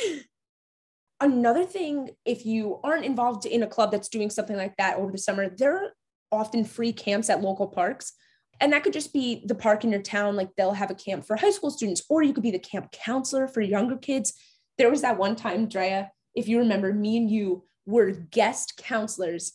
another 1.20 1.64
thing, 1.64 2.10
if 2.24 2.46
you 2.46 2.78
aren't 2.84 3.04
involved 3.04 3.46
in 3.46 3.62
a 3.62 3.66
club 3.66 3.90
that's 3.90 4.08
doing 4.08 4.30
something 4.30 4.56
like 4.56 4.76
that 4.76 4.98
over 4.98 5.10
the 5.10 5.18
summer, 5.18 5.48
there 5.48 5.76
are 5.76 5.92
often 6.30 6.64
free 6.64 6.92
camps 6.92 7.28
at 7.30 7.40
local 7.40 7.66
parks. 7.66 8.12
And 8.60 8.72
that 8.72 8.84
could 8.84 8.92
just 8.92 9.12
be 9.12 9.44
the 9.46 9.54
park 9.54 9.84
in 9.84 9.92
your 9.92 10.02
town. 10.02 10.36
Like 10.36 10.50
they'll 10.56 10.72
have 10.72 10.90
a 10.90 10.94
camp 10.94 11.26
for 11.26 11.36
high 11.36 11.50
school 11.50 11.70
students, 11.70 12.02
or 12.08 12.22
you 12.22 12.32
could 12.32 12.42
be 12.42 12.50
the 12.50 12.58
camp 12.58 12.92
counselor 12.92 13.48
for 13.48 13.60
younger 13.60 13.96
kids. 13.96 14.34
There 14.76 14.90
was 14.90 15.02
that 15.02 15.18
one 15.18 15.36
time, 15.36 15.68
Drea, 15.68 16.10
if 16.34 16.46
you 16.48 16.58
remember, 16.58 16.92
me 16.92 17.16
and 17.16 17.30
you 17.30 17.64
were 17.86 18.10
guest 18.10 18.74
counselors 18.76 19.54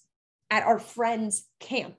at 0.49 0.63
our 0.63 0.79
friend's 0.79 1.45
camp. 1.59 1.95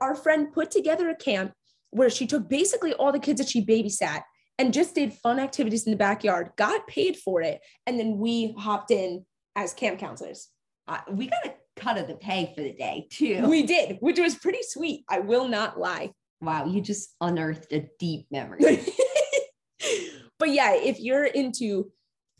Our 0.00 0.14
friend 0.14 0.52
put 0.52 0.70
together 0.70 1.08
a 1.08 1.16
camp 1.16 1.52
where 1.94 2.10
she 2.10 2.26
took 2.26 2.48
basically 2.48 2.92
all 2.94 3.12
the 3.12 3.20
kids 3.20 3.40
that 3.40 3.48
she 3.48 3.64
babysat 3.64 4.22
and 4.58 4.74
just 4.74 4.94
did 4.94 5.12
fun 5.12 5.38
activities 5.38 5.86
in 5.86 5.92
the 5.92 5.96
backyard, 5.96 6.50
got 6.56 6.86
paid 6.88 7.16
for 7.16 7.40
it, 7.40 7.60
and 7.86 7.98
then 7.98 8.18
we 8.18 8.52
hopped 8.58 8.90
in 8.90 9.24
as 9.56 9.72
camp 9.72 10.00
counselors. 10.00 10.48
Uh, 10.88 10.98
we 11.10 11.28
got 11.28 11.46
a 11.46 11.54
cut 11.76 11.96
of 11.96 12.08
the 12.08 12.14
pay 12.16 12.52
for 12.54 12.62
the 12.62 12.72
day 12.72 13.06
too. 13.10 13.46
We 13.48 13.62
did, 13.62 13.98
which 14.00 14.18
was 14.18 14.34
pretty 14.34 14.62
sweet. 14.62 15.04
I 15.08 15.20
will 15.20 15.48
not 15.48 15.78
lie. 15.78 16.10
wow, 16.40 16.66
you 16.66 16.80
just 16.80 17.14
unearthed 17.20 17.72
a 17.72 17.88
deep 17.98 18.26
memory. 18.30 18.60
but 20.38 20.50
yeah, 20.50 20.74
if 20.74 20.98
you're 20.98 21.24
into 21.24 21.92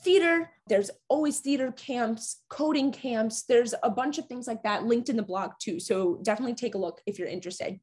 theater, 0.03 0.51
there's 0.67 0.91
always 1.09 1.39
theater 1.39 1.73
camps, 1.73 2.43
coding 2.51 2.91
camps. 2.91 3.45
There's 3.45 3.75
a 3.85 3.91
bunch 3.91 4.19
of 4.19 4.27
things 4.27 4.49
like 4.49 4.65
that 4.65 4.85
linked 4.85 5.09
in 5.09 5.17
the 5.17 5.23
blog 5.23 5.53
too. 5.61 5.79
So 5.79 6.19
definitely 6.23 6.55
take 6.55 6.75
a 6.75 6.79
look 6.79 7.01
if 7.07 7.19
you're 7.19 7.29
interested. 7.29 7.79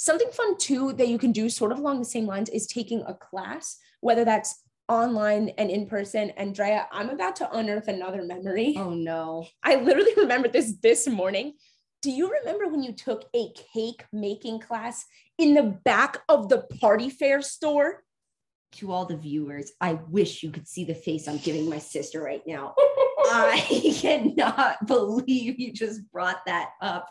Something 0.00 0.30
fun 0.32 0.56
too 0.56 0.94
that 0.94 1.08
you 1.08 1.18
can 1.18 1.30
do, 1.30 1.50
sort 1.50 1.72
of 1.72 1.78
along 1.78 1.98
the 1.98 2.06
same 2.06 2.24
lines, 2.24 2.48
is 2.48 2.66
taking 2.66 3.02
a 3.06 3.12
class, 3.12 3.76
whether 4.00 4.24
that's 4.24 4.62
online 4.88 5.50
and 5.58 5.70
in 5.70 5.84
person. 5.84 6.30
Andrea, 6.38 6.88
I'm 6.90 7.10
about 7.10 7.36
to 7.36 7.52
unearth 7.54 7.86
another 7.86 8.22
memory. 8.22 8.76
Oh 8.78 8.94
no. 8.94 9.46
I 9.62 9.74
literally 9.74 10.14
remember 10.16 10.48
this 10.48 10.72
this 10.82 11.06
morning. 11.06 11.52
Do 12.00 12.10
you 12.10 12.32
remember 12.32 12.66
when 12.66 12.82
you 12.82 12.92
took 12.92 13.26
a 13.36 13.52
cake 13.74 14.06
making 14.10 14.60
class 14.60 15.04
in 15.36 15.52
the 15.52 15.78
back 15.84 16.22
of 16.30 16.48
the 16.48 16.62
party 16.80 17.10
fair 17.10 17.42
store? 17.42 18.02
To 18.76 18.92
all 18.92 19.04
the 19.04 19.18
viewers, 19.18 19.72
I 19.82 19.98
wish 20.08 20.42
you 20.42 20.50
could 20.50 20.66
see 20.66 20.84
the 20.84 20.94
face 20.94 21.28
I'm 21.28 21.36
giving 21.36 21.68
my 21.68 21.78
sister 21.78 22.22
right 22.22 22.42
now. 22.46 22.74
I 23.26 23.92
cannot 24.00 24.86
believe 24.86 25.60
you 25.60 25.74
just 25.74 26.10
brought 26.10 26.46
that 26.46 26.70
up. 26.80 27.06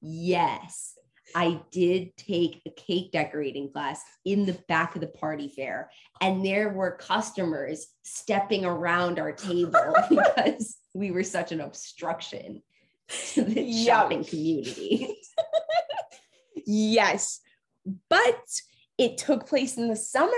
Yes, 0.00 0.94
I 1.34 1.60
did 1.70 2.16
take 2.16 2.60
a 2.66 2.70
cake 2.70 3.12
decorating 3.12 3.72
class 3.72 4.02
in 4.24 4.46
the 4.46 4.58
back 4.68 4.94
of 4.94 5.00
the 5.00 5.08
party 5.08 5.48
fair, 5.48 5.90
and 6.20 6.44
there 6.44 6.70
were 6.70 6.92
customers 6.92 7.86
stepping 8.02 8.64
around 8.64 9.18
our 9.18 9.32
table 9.32 9.94
because 10.08 10.76
we 10.94 11.10
were 11.10 11.24
such 11.24 11.52
an 11.52 11.60
obstruction 11.60 12.62
to 13.32 13.44
the 13.44 13.62
Yum. 13.62 13.86
shopping 13.86 14.24
community. 14.24 15.16
yes, 16.66 17.40
but 18.08 18.44
it 18.98 19.18
took 19.18 19.46
place 19.46 19.76
in 19.76 19.88
the 19.88 19.96
summer 19.96 20.32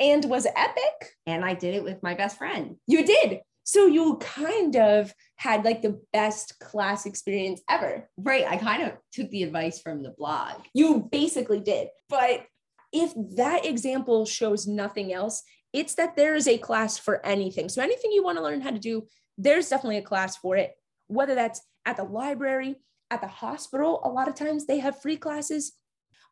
and 0.00 0.24
was 0.24 0.46
epic. 0.46 1.16
And 1.26 1.44
I 1.44 1.54
did 1.54 1.74
it 1.74 1.84
with 1.84 2.02
my 2.02 2.14
best 2.14 2.38
friend. 2.38 2.76
You 2.86 3.04
did. 3.04 3.40
So 3.68 3.84
you 3.84 4.16
kind 4.16 4.76
of 4.76 5.12
had 5.36 5.62
like 5.62 5.82
the 5.82 6.00
best 6.14 6.58
class 6.58 7.04
experience 7.04 7.60
ever. 7.68 8.08
Right. 8.16 8.46
I 8.48 8.56
kind 8.56 8.82
of 8.82 8.92
took 9.12 9.28
the 9.28 9.42
advice 9.42 9.78
from 9.78 10.02
the 10.02 10.14
blog. 10.16 10.62
You 10.72 11.06
basically 11.12 11.60
did. 11.60 11.88
But 12.08 12.46
if 12.94 13.12
that 13.36 13.66
example 13.66 14.24
shows 14.24 14.66
nothing 14.66 15.12
else, 15.12 15.42
it's 15.74 15.96
that 15.96 16.16
there 16.16 16.34
is 16.34 16.48
a 16.48 16.56
class 16.56 16.96
for 16.96 17.24
anything. 17.26 17.68
So 17.68 17.82
anything 17.82 18.10
you 18.10 18.24
want 18.24 18.38
to 18.38 18.42
learn 18.42 18.62
how 18.62 18.70
to 18.70 18.78
do, 18.78 19.02
there's 19.36 19.68
definitely 19.68 19.98
a 19.98 20.02
class 20.02 20.34
for 20.38 20.56
it. 20.56 20.72
Whether 21.08 21.34
that's 21.34 21.60
at 21.84 21.98
the 21.98 22.04
library, 22.04 22.76
at 23.10 23.20
the 23.20 23.26
hospital, 23.26 24.00
a 24.02 24.08
lot 24.08 24.28
of 24.28 24.34
times 24.34 24.64
they 24.64 24.78
have 24.78 25.02
free 25.02 25.18
classes 25.18 25.74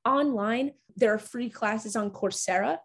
online. 0.07 0.73
There 0.97 1.13
are 1.13 1.19
free 1.19 1.51
classes 1.51 1.97
on 1.97 2.13
Coursera. 2.13 2.79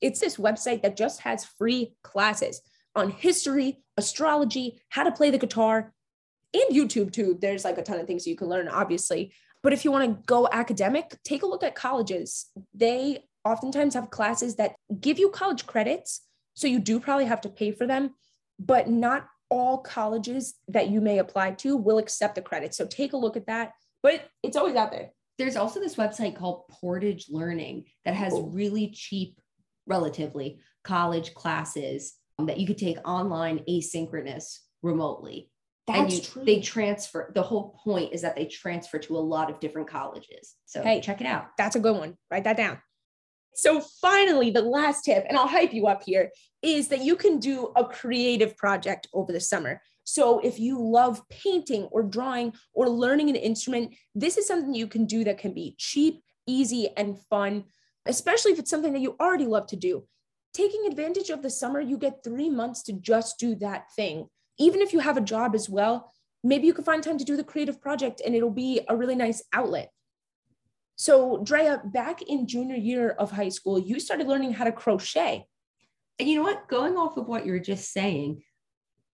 It's 0.00 0.20
this 0.20 0.36
website 0.36 0.82
that 0.82 0.96
just 0.96 1.22
has 1.22 1.44
free 1.44 1.96
classes 2.04 2.62
on 2.96 3.10
history, 3.10 3.82
astrology, 3.96 4.80
how 4.88 5.04
to 5.04 5.12
play 5.12 5.30
the 5.30 5.38
guitar, 5.38 5.92
and 6.54 6.74
YouTube 6.74 7.12
too. 7.12 7.38
There's 7.40 7.64
like 7.64 7.78
a 7.78 7.82
ton 7.82 8.00
of 8.00 8.06
things 8.06 8.26
you 8.26 8.36
can 8.36 8.48
learn, 8.48 8.68
obviously. 8.68 9.32
But 9.62 9.72
if 9.72 9.84
you 9.84 9.92
want 9.92 10.04
to 10.04 10.22
go 10.26 10.48
academic, 10.50 11.16
take 11.24 11.42
a 11.42 11.46
look 11.46 11.62
at 11.62 11.74
colleges. 11.74 12.46
They 12.74 13.24
oftentimes 13.44 13.94
have 13.94 14.10
classes 14.10 14.56
that 14.56 14.74
give 15.00 15.18
you 15.18 15.30
college 15.30 15.66
credits. 15.66 16.22
So 16.54 16.66
you 16.66 16.78
do 16.78 17.00
probably 17.00 17.26
have 17.26 17.40
to 17.42 17.48
pay 17.48 17.72
for 17.72 17.86
them, 17.86 18.14
but 18.58 18.88
not 18.88 19.28
all 19.50 19.78
colleges 19.78 20.54
that 20.68 20.88
you 20.88 21.00
may 21.00 21.18
apply 21.18 21.52
to 21.52 21.76
will 21.76 21.98
accept 21.98 22.34
the 22.34 22.42
credit. 22.42 22.74
So 22.74 22.86
take 22.86 23.12
a 23.12 23.16
look 23.16 23.36
at 23.36 23.46
that. 23.46 23.72
But 24.02 24.28
it's 24.42 24.56
always 24.56 24.76
out 24.76 24.90
there. 24.90 25.10
There's 25.38 25.56
also 25.56 25.80
this 25.80 25.96
website 25.96 26.36
called 26.36 26.68
Portage 26.68 27.26
Learning 27.28 27.84
that 28.04 28.14
has 28.14 28.32
really 28.36 28.88
cheap, 28.88 29.38
relatively 29.86 30.60
college 30.82 31.34
classes 31.34 32.14
that 32.44 32.58
you 32.60 32.66
could 32.66 32.78
take 32.78 32.98
online, 33.08 33.60
asynchronous, 33.68 34.58
remotely. 34.82 35.50
and 35.88 36.04
That's 36.10 36.14
you, 36.16 36.22
true. 36.22 36.44
they 36.44 36.60
transfer. 36.60 37.30
The 37.34 37.42
whole 37.42 37.78
point 37.82 38.12
is 38.12 38.20
that 38.22 38.36
they 38.36 38.46
transfer 38.46 38.98
to 38.98 39.16
a 39.16 39.18
lot 39.20 39.50
of 39.50 39.60
different 39.60 39.88
colleges. 39.88 40.54
So 40.66 40.82
Hey. 40.82 41.00
check 41.00 41.20
it 41.20 41.26
out. 41.26 41.46
That's 41.56 41.76
a 41.76 41.80
good 41.80 41.96
one. 41.96 42.16
Write 42.30 42.44
that 42.44 42.56
down. 42.56 42.78
So, 43.54 43.80
finally, 44.02 44.50
the 44.50 44.60
last 44.60 45.04
tip, 45.06 45.24
and 45.26 45.38
I'll 45.38 45.46
hype 45.46 45.72
you 45.72 45.86
up 45.86 46.02
here, 46.04 46.30
is 46.60 46.88
that 46.88 47.02
you 47.02 47.16
can 47.16 47.38
do 47.38 47.72
a 47.74 47.86
creative 47.86 48.54
project 48.58 49.08
over 49.14 49.32
the 49.32 49.40
summer. 49.40 49.80
So, 50.04 50.40
if 50.40 50.58
you 50.60 50.78
love 50.78 51.22
painting 51.30 51.84
or 51.84 52.02
drawing 52.02 52.52
or 52.74 52.86
learning 52.90 53.30
an 53.30 53.36
instrument, 53.36 53.94
this 54.14 54.36
is 54.36 54.46
something 54.46 54.74
you 54.74 54.86
can 54.86 55.06
do 55.06 55.24
that 55.24 55.38
can 55.38 55.54
be 55.54 55.74
cheap, 55.78 56.22
easy, 56.46 56.90
and 56.98 57.18
fun, 57.30 57.64
especially 58.04 58.52
if 58.52 58.58
it's 58.58 58.68
something 58.70 58.92
that 58.92 59.00
you 59.00 59.16
already 59.18 59.46
love 59.46 59.66
to 59.68 59.76
do. 59.76 60.06
Taking 60.56 60.86
advantage 60.86 61.28
of 61.28 61.42
the 61.42 61.50
summer, 61.50 61.80
you 61.82 61.98
get 61.98 62.24
three 62.24 62.48
months 62.48 62.82
to 62.84 62.94
just 62.94 63.38
do 63.38 63.54
that 63.56 63.92
thing. 63.94 64.28
Even 64.58 64.80
if 64.80 64.94
you 64.94 65.00
have 65.00 65.18
a 65.18 65.20
job 65.20 65.54
as 65.54 65.68
well, 65.68 66.14
maybe 66.42 66.66
you 66.66 66.72
can 66.72 66.82
find 66.82 67.02
time 67.02 67.18
to 67.18 67.26
do 67.26 67.36
the 67.36 67.44
creative 67.44 67.78
project 67.78 68.22
and 68.24 68.34
it'll 68.34 68.48
be 68.48 68.80
a 68.88 68.96
really 68.96 69.14
nice 69.14 69.42
outlet. 69.52 69.90
So, 70.96 71.42
Drea, 71.44 71.82
back 71.84 72.22
in 72.22 72.46
junior 72.46 72.74
year 72.74 73.10
of 73.10 73.32
high 73.32 73.50
school, 73.50 73.78
you 73.78 74.00
started 74.00 74.28
learning 74.28 74.54
how 74.54 74.64
to 74.64 74.72
crochet. 74.72 75.44
And 76.18 76.26
you 76.26 76.36
know 76.36 76.44
what? 76.44 76.68
Going 76.68 76.96
off 76.96 77.18
of 77.18 77.28
what 77.28 77.44
you 77.44 77.52
were 77.52 77.58
just 77.58 77.92
saying, 77.92 78.42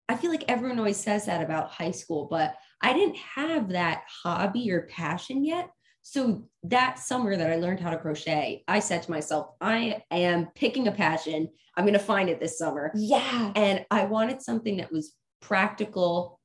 I 0.10 0.18
feel 0.18 0.32
like 0.32 0.44
everyone 0.50 0.78
always 0.78 0.98
says 0.98 1.28
that 1.28 1.42
about 1.42 1.72
high 1.72 1.92
school, 1.92 2.28
but 2.30 2.54
I 2.82 2.92
didn't 2.92 3.16
have 3.16 3.70
that 3.70 4.04
hobby 4.24 4.70
or 4.74 4.88
passion 4.88 5.46
yet. 5.46 5.70
So 6.02 6.50
that 6.64 7.00
summer 7.00 7.36
that 7.36 7.52
I 7.52 7.56
learned 7.58 7.80
how 7.80 7.92
to 7.92 7.98
crochet, 7.98 8.64
I 8.68 8.80
said 8.80 9.04
to 9.04 9.12
myself, 9.12 9.52
I 9.62 10.02
am 10.12 10.48
picking 10.56 10.88
a 10.88 10.92
passion. 10.92 11.50
I'm 11.76 11.84
going 11.86 11.94
to 11.94 12.00
find 12.00 12.30
it 12.30 12.40
this 12.40 12.58
summer. 12.58 12.92
Yeah. 12.96 13.52
And 13.56 13.86
I 13.92 14.06
wanted 14.06 14.42
something 14.42 14.78
that 14.78 14.92
was 14.92 15.14
practical. 15.42 16.40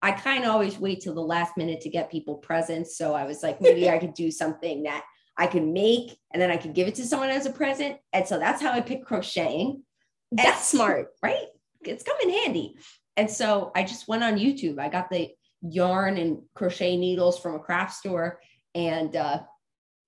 I 0.00 0.12
kind 0.12 0.44
of 0.44 0.50
always 0.50 0.78
wait 0.78 1.02
till 1.02 1.14
the 1.14 1.20
last 1.20 1.56
minute 1.56 1.80
to 1.82 1.90
get 1.90 2.10
people 2.10 2.36
presents. 2.36 2.96
So 2.96 3.14
I 3.14 3.24
was 3.24 3.42
like, 3.42 3.60
maybe 3.60 3.88
I 3.90 3.98
could 3.98 4.14
do 4.14 4.30
something 4.32 4.84
that 4.84 5.04
I 5.36 5.46
could 5.46 5.64
make 5.66 6.16
and 6.32 6.40
then 6.40 6.50
I 6.50 6.56
could 6.56 6.74
give 6.74 6.88
it 6.88 6.94
to 6.96 7.06
someone 7.06 7.30
as 7.30 7.46
a 7.46 7.50
present. 7.50 7.96
And 8.12 8.26
so 8.26 8.38
that's 8.38 8.62
how 8.62 8.72
I 8.72 8.80
picked 8.80 9.06
crocheting. 9.06 9.82
That's 10.30 10.68
smart. 10.68 11.08
right? 11.22 11.46
It's 11.82 12.04
come 12.04 12.16
in 12.22 12.30
handy. 12.30 12.76
And 13.16 13.30
so 13.30 13.70
I 13.74 13.82
just 13.82 14.08
went 14.08 14.22
on 14.22 14.38
YouTube. 14.38 14.78
I 14.78 14.88
got 14.88 15.10
the 15.10 15.30
yarn 15.62 16.16
and 16.16 16.42
crochet 16.54 16.96
needles 16.96 17.38
from 17.38 17.54
a 17.54 17.58
craft 17.60 17.94
store, 17.94 18.40
and 18.74 19.14
uh, 19.14 19.40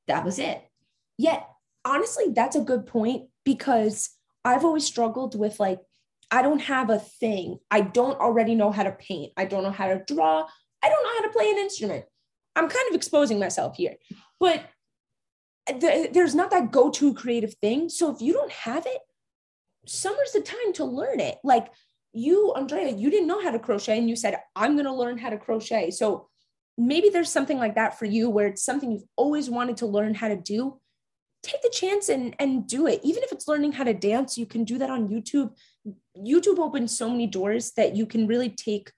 that 0.08 0.24
was 0.24 0.38
it. 0.38 0.62
Yet, 1.18 1.48
honestly, 1.84 2.26
that's 2.34 2.56
a 2.56 2.60
good 2.60 2.86
point 2.86 3.28
because 3.44 4.10
I've 4.44 4.64
always 4.64 4.84
struggled 4.84 5.38
with 5.38 5.60
like, 5.60 5.80
I 6.30 6.42
don't 6.42 6.60
have 6.60 6.90
a 6.90 6.98
thing. 6.98 7.58
I 7.70 7.82
don't 7.82 8.18
already 8.18 8.54
know 8.54 8.72
how 8.72 8.82
to 8.82 8.92
paint. 8.92 9.32
I 9.36 9.44
don't 9.44 9.62
know 9.62 9.70
how 9.70 9.88
to 9.88 10.02
draw. 10.06 10.46
I 10.82 10.88
don't 10.88 11.02
know 11.02 11.14
how 11.16 11.22
to 11.22 11.32
play 11.32 11.50
an 11.50 11.58
instrument. 11.58 12.04
I'm 12.56 12.68
kind 12.68 12.88
of 12.88 12.94
exposing 12.94 13.38
myself 13.38 13.76
here, 13.76 13.96
but 14.38 14.64
th- 15.68 16.12
there's 16.12 16.34
not 16.34 16.50
that 16.50 16.70
go 16.70 16.90
to 16.90 17.14
creative 17.14 17.54
thing. 17.54 17.88
So 17.88 18.14
if 18.14 18.20
you 18.20 18.32
don't 18.32 18.52
have 18.52 18.86
it, 18.86 18.98
summer's 19.86 20.32
the 20.32 20.40
time 20.40 20.72
to 20.74 20.84
learn 20.84 21.20
it. 21.20 21.38
Like 21.42 21.68
you, 22.12 22.52
Andrea, 22.54 22.92
you 22.92 23.10
didn't 23.10 23.26
know 23.26 23.42
how 23.42 23.50
to 23.50 23.58
crochet 23.58 23.98
and 23.98 24.08
you 24.08 24.16
said, 24.16 24.38
I'm 24.54 24.74
going 24.74 24.86
to 24.86 24.94
learn 24.94 25.18
how 25.18 25.30
to 25.30 25.38
crochet. 25.38 25.90
So 25.90 26.28
maybe 26.76 27.08
there's 27.08 27.30
something 27.30 27.58
like 27.58 27.76
that 27.76 27.98
for 27.98 28.04
you 28.04 28.28
where 28.30 28.48
it's 28.48 28.62
something 28.62 28.92
you've 28.92 29.08
always 29.16 29.48
wanted 29.48 29.78
to 29.78 29.86
learn 29.86 30.14
how 30.14 30.28
to 30.28 30.36
do. 30.36 30.80
Take 31.42 31.62
the 31.62 31.70
chance 31.70 32.08
and, 32.08 32.34
and 32.38 32.66
do 32.66 32.86
it. 32.86 33.00
Even 33.02 33.22
if 33.22 33.30
it's 33.30 33.46
learning 33.48 33.72
how 33.72 33.84
to 33.84 33.94
dance, 33.94 34.38
you 34.38 34.46
can 34.46 34.64
do 34.64 34.78
that 34.78 34.90
on 34.90 35.08
YouTube. 35.08 35.52
YouTube 36.16 36.58
opens 36.58 36.96
so 36.96 37.10
many 37.10 37.26
doors 37.26 37.72
that 37.72 37.94
you 37.94 38.06
can 38.06 38.26
really 38.26 38.48
take 38.48 38.90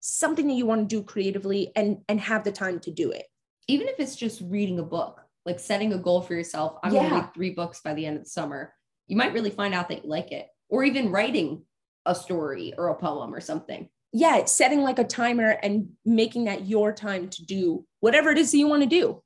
something 0.00 0.48
that 0.48 0.54
you 0.54 0.66
want 0.66 0.88
to 0.88 0.96
do 0.96 1.02
creatively 1.02 1.70
and, 1.76 1.98
and 2.08 2.20
have 2.20 2.44
the 2.44 2.52
time 2.52 2.80
to 2.80 2.90
do 2.90 3.10
it. 3.10 3.26
Even 3.68 3.86
if 3.88 4.00
it's 4.00 4.16
just 4.16 4.40
reading 4.44 4.78
a 4.78 4.82
book, 4.82 5.20
like 5.48 5.58
setting 5.58 5.92
a 5.94 5.98
goal 5.98 6.20
for 6.20 6.34
yourself. 6.34 6.78
I'm 6.82 6.92
going 6.92 7.08
to 7.08 7.14
read 7.14 7.34
three 7.34 7.50
books 7.50 7.80
by 7.80 7.94
the 7.94 8.04
end 8.04 8.18
of 8.18 8.24
the 8.24 8.28
summer. 8.28 8.74
You 9.06 9.16
might 9.16 9.32
really 9.32 9.50
find 9.50 9.72
out 9.72 9.88
that 9.88 10.04
you 10.04 10.10
like 10.10 10.30
it, 10.30 10.46
or 10.68 10.84
even 10.84 11.10
writing 11.10 11.62
a 12.04 12.14
story 12.14 12.74
or 12.76 12.88
a 12.88 12.94
poem 12.94 13.34
or 13.34 13.40
something. 13.40 13.88
Yeah, 14.12 14.44
setting 14.44 14.82
like 14.82 14.98
a 14.98 15.04
timer 15.04 15.58
and 15.62 15.90
making 16.04 16.44
that 16.44 16.66
your 16.66 16.92
time 16.92 17.28
to 17.30 17.44
do 17.44 17.84
whatever 18.00 18.30
it 18.30 18.38
is 18.38 18.50
that 18.52 18.58
you 18.58 18.68
want 18.68 18.82
to 18.82 18.88
do. 18.88 19.22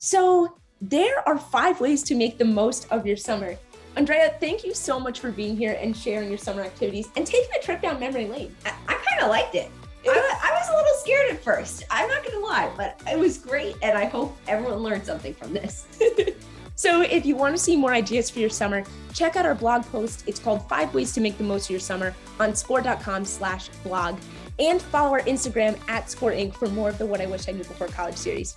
So, 0.00 0.58
there 0.80 1.28
are 1.28 1.38
five 1.38 1.80
ways 1.80 2.02
to 2.04 2.14
make 2.14 2.38
the 2.38 2.44
most 2.44 2.86
of 2.92 3.04
your 3.04 3.16
summer. 3.16 3.56
Andrea, 3.96 4.34
thank 4.38 4.64
you 4.64 4.74
so 4.74 5.00
much 5.00 5.18
for 5.18 5.32
being 5.32 5.56
here 5.56 5.76
and 5.80 5.96
sharing 5.96 6.28
your 6.28 6.38
summer 6.38 6.62
activities 6.62 7.08
and 7.16 7.26
taking 7.26 7.50
a 7.58 7.62
trip 7.62 7.82
down 7.82 7.98
memory 7.98 8.26
lane. 8.26 8.54
I, 8.64 8.72
I 8.86 8.94
kind 8.94 9.22
of 9.22 9.28
liked 9.28 9.56
it. 9.56 9.72
I, 10.06 10.38
I 10.42 10.52
was 10.52 10.68
a 10.68 10.76
little 10.76 10.94
scared 11.00 11.30
at 11.32 11.42
first. 11.42 11.84
I'm 11.90 12.08
not 12.08 12.22
going 12.22 12.38
to 12.38 12.46
lie, 12.46 12.72
but 12.76 13.02
it 13.10 13.18
was 13.18 13.38
great. 13.38 13.76
And 13.82 13.98
I 13.98 14.04
hope 14.04 14.36
everyone 14.46 14.78
learned 14.78 15.04
something 15.04 15.34
from 15.34 15.52
this. 15.52 15.86
So, 16.78 17.02
if 17.02 17.26
you 17.26 17.34
want 17.34 17.56
to 17.56 17.60
see 17.60 17.76
more 17.76 17.92
ideas 17.92 18.30
for 18.30 18.38
your 18.38 18.50
summer, 18.50 18.84
check 19.12 19.34
out 19.34 19.44
our 19.44 19.56
blog 19.56 19.82
post. 19.86 20.22
It's 20.28 20.38
called 20.38 20.68
Five 20.68 20.94
Ways 20.94 21.12
to 21.14 21.20
Make 21.20 21.36
the 21.36 21.42
Most 21.42 21.64
of 21.64 21.70
Your 21.70 21.80
Summer 21.80 22.14
on 22.38 22.54
scoir.com 22.54 23.24
slash 23.24 23.68
blog. 23.82 24.16
And 24.60 24.80
follow 24.80 25.10
our 25.10 25.22
Instagram 25.22 25.76
at 25.88 26.08
Scoir 26.08 26.30
Inc. 26.30 26.54
for 26.54 26.68
more 26.68 26.88
of 26.90 26.96
the 26.96 27.04
What 27.04 27.20
I 27.20 27.26
Wish 27.26 27.48
I 27.48 27.52
Knew 27.52 27.64
Before 27.64 27.88
College 27.88 28.14
series. 28.14 28.56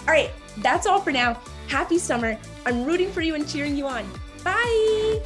All 0.00 0.14
right, 0.14 0.30
that's 0.58 0.86
all 0.86 0.98
for 0.98 1.12
now. 1.12 1.38
Happy 1.66 1.98
summer. 1.98 2.38
I'm 2.64 2.86
rooting 2.86 3.12
for 3.12 3.20
you 3.20 3.34
and 3.34 3.46
cheering 3.46 3.76
you 3.76 3.86
on. 3.86 4.10
Bye. 4.42 5.20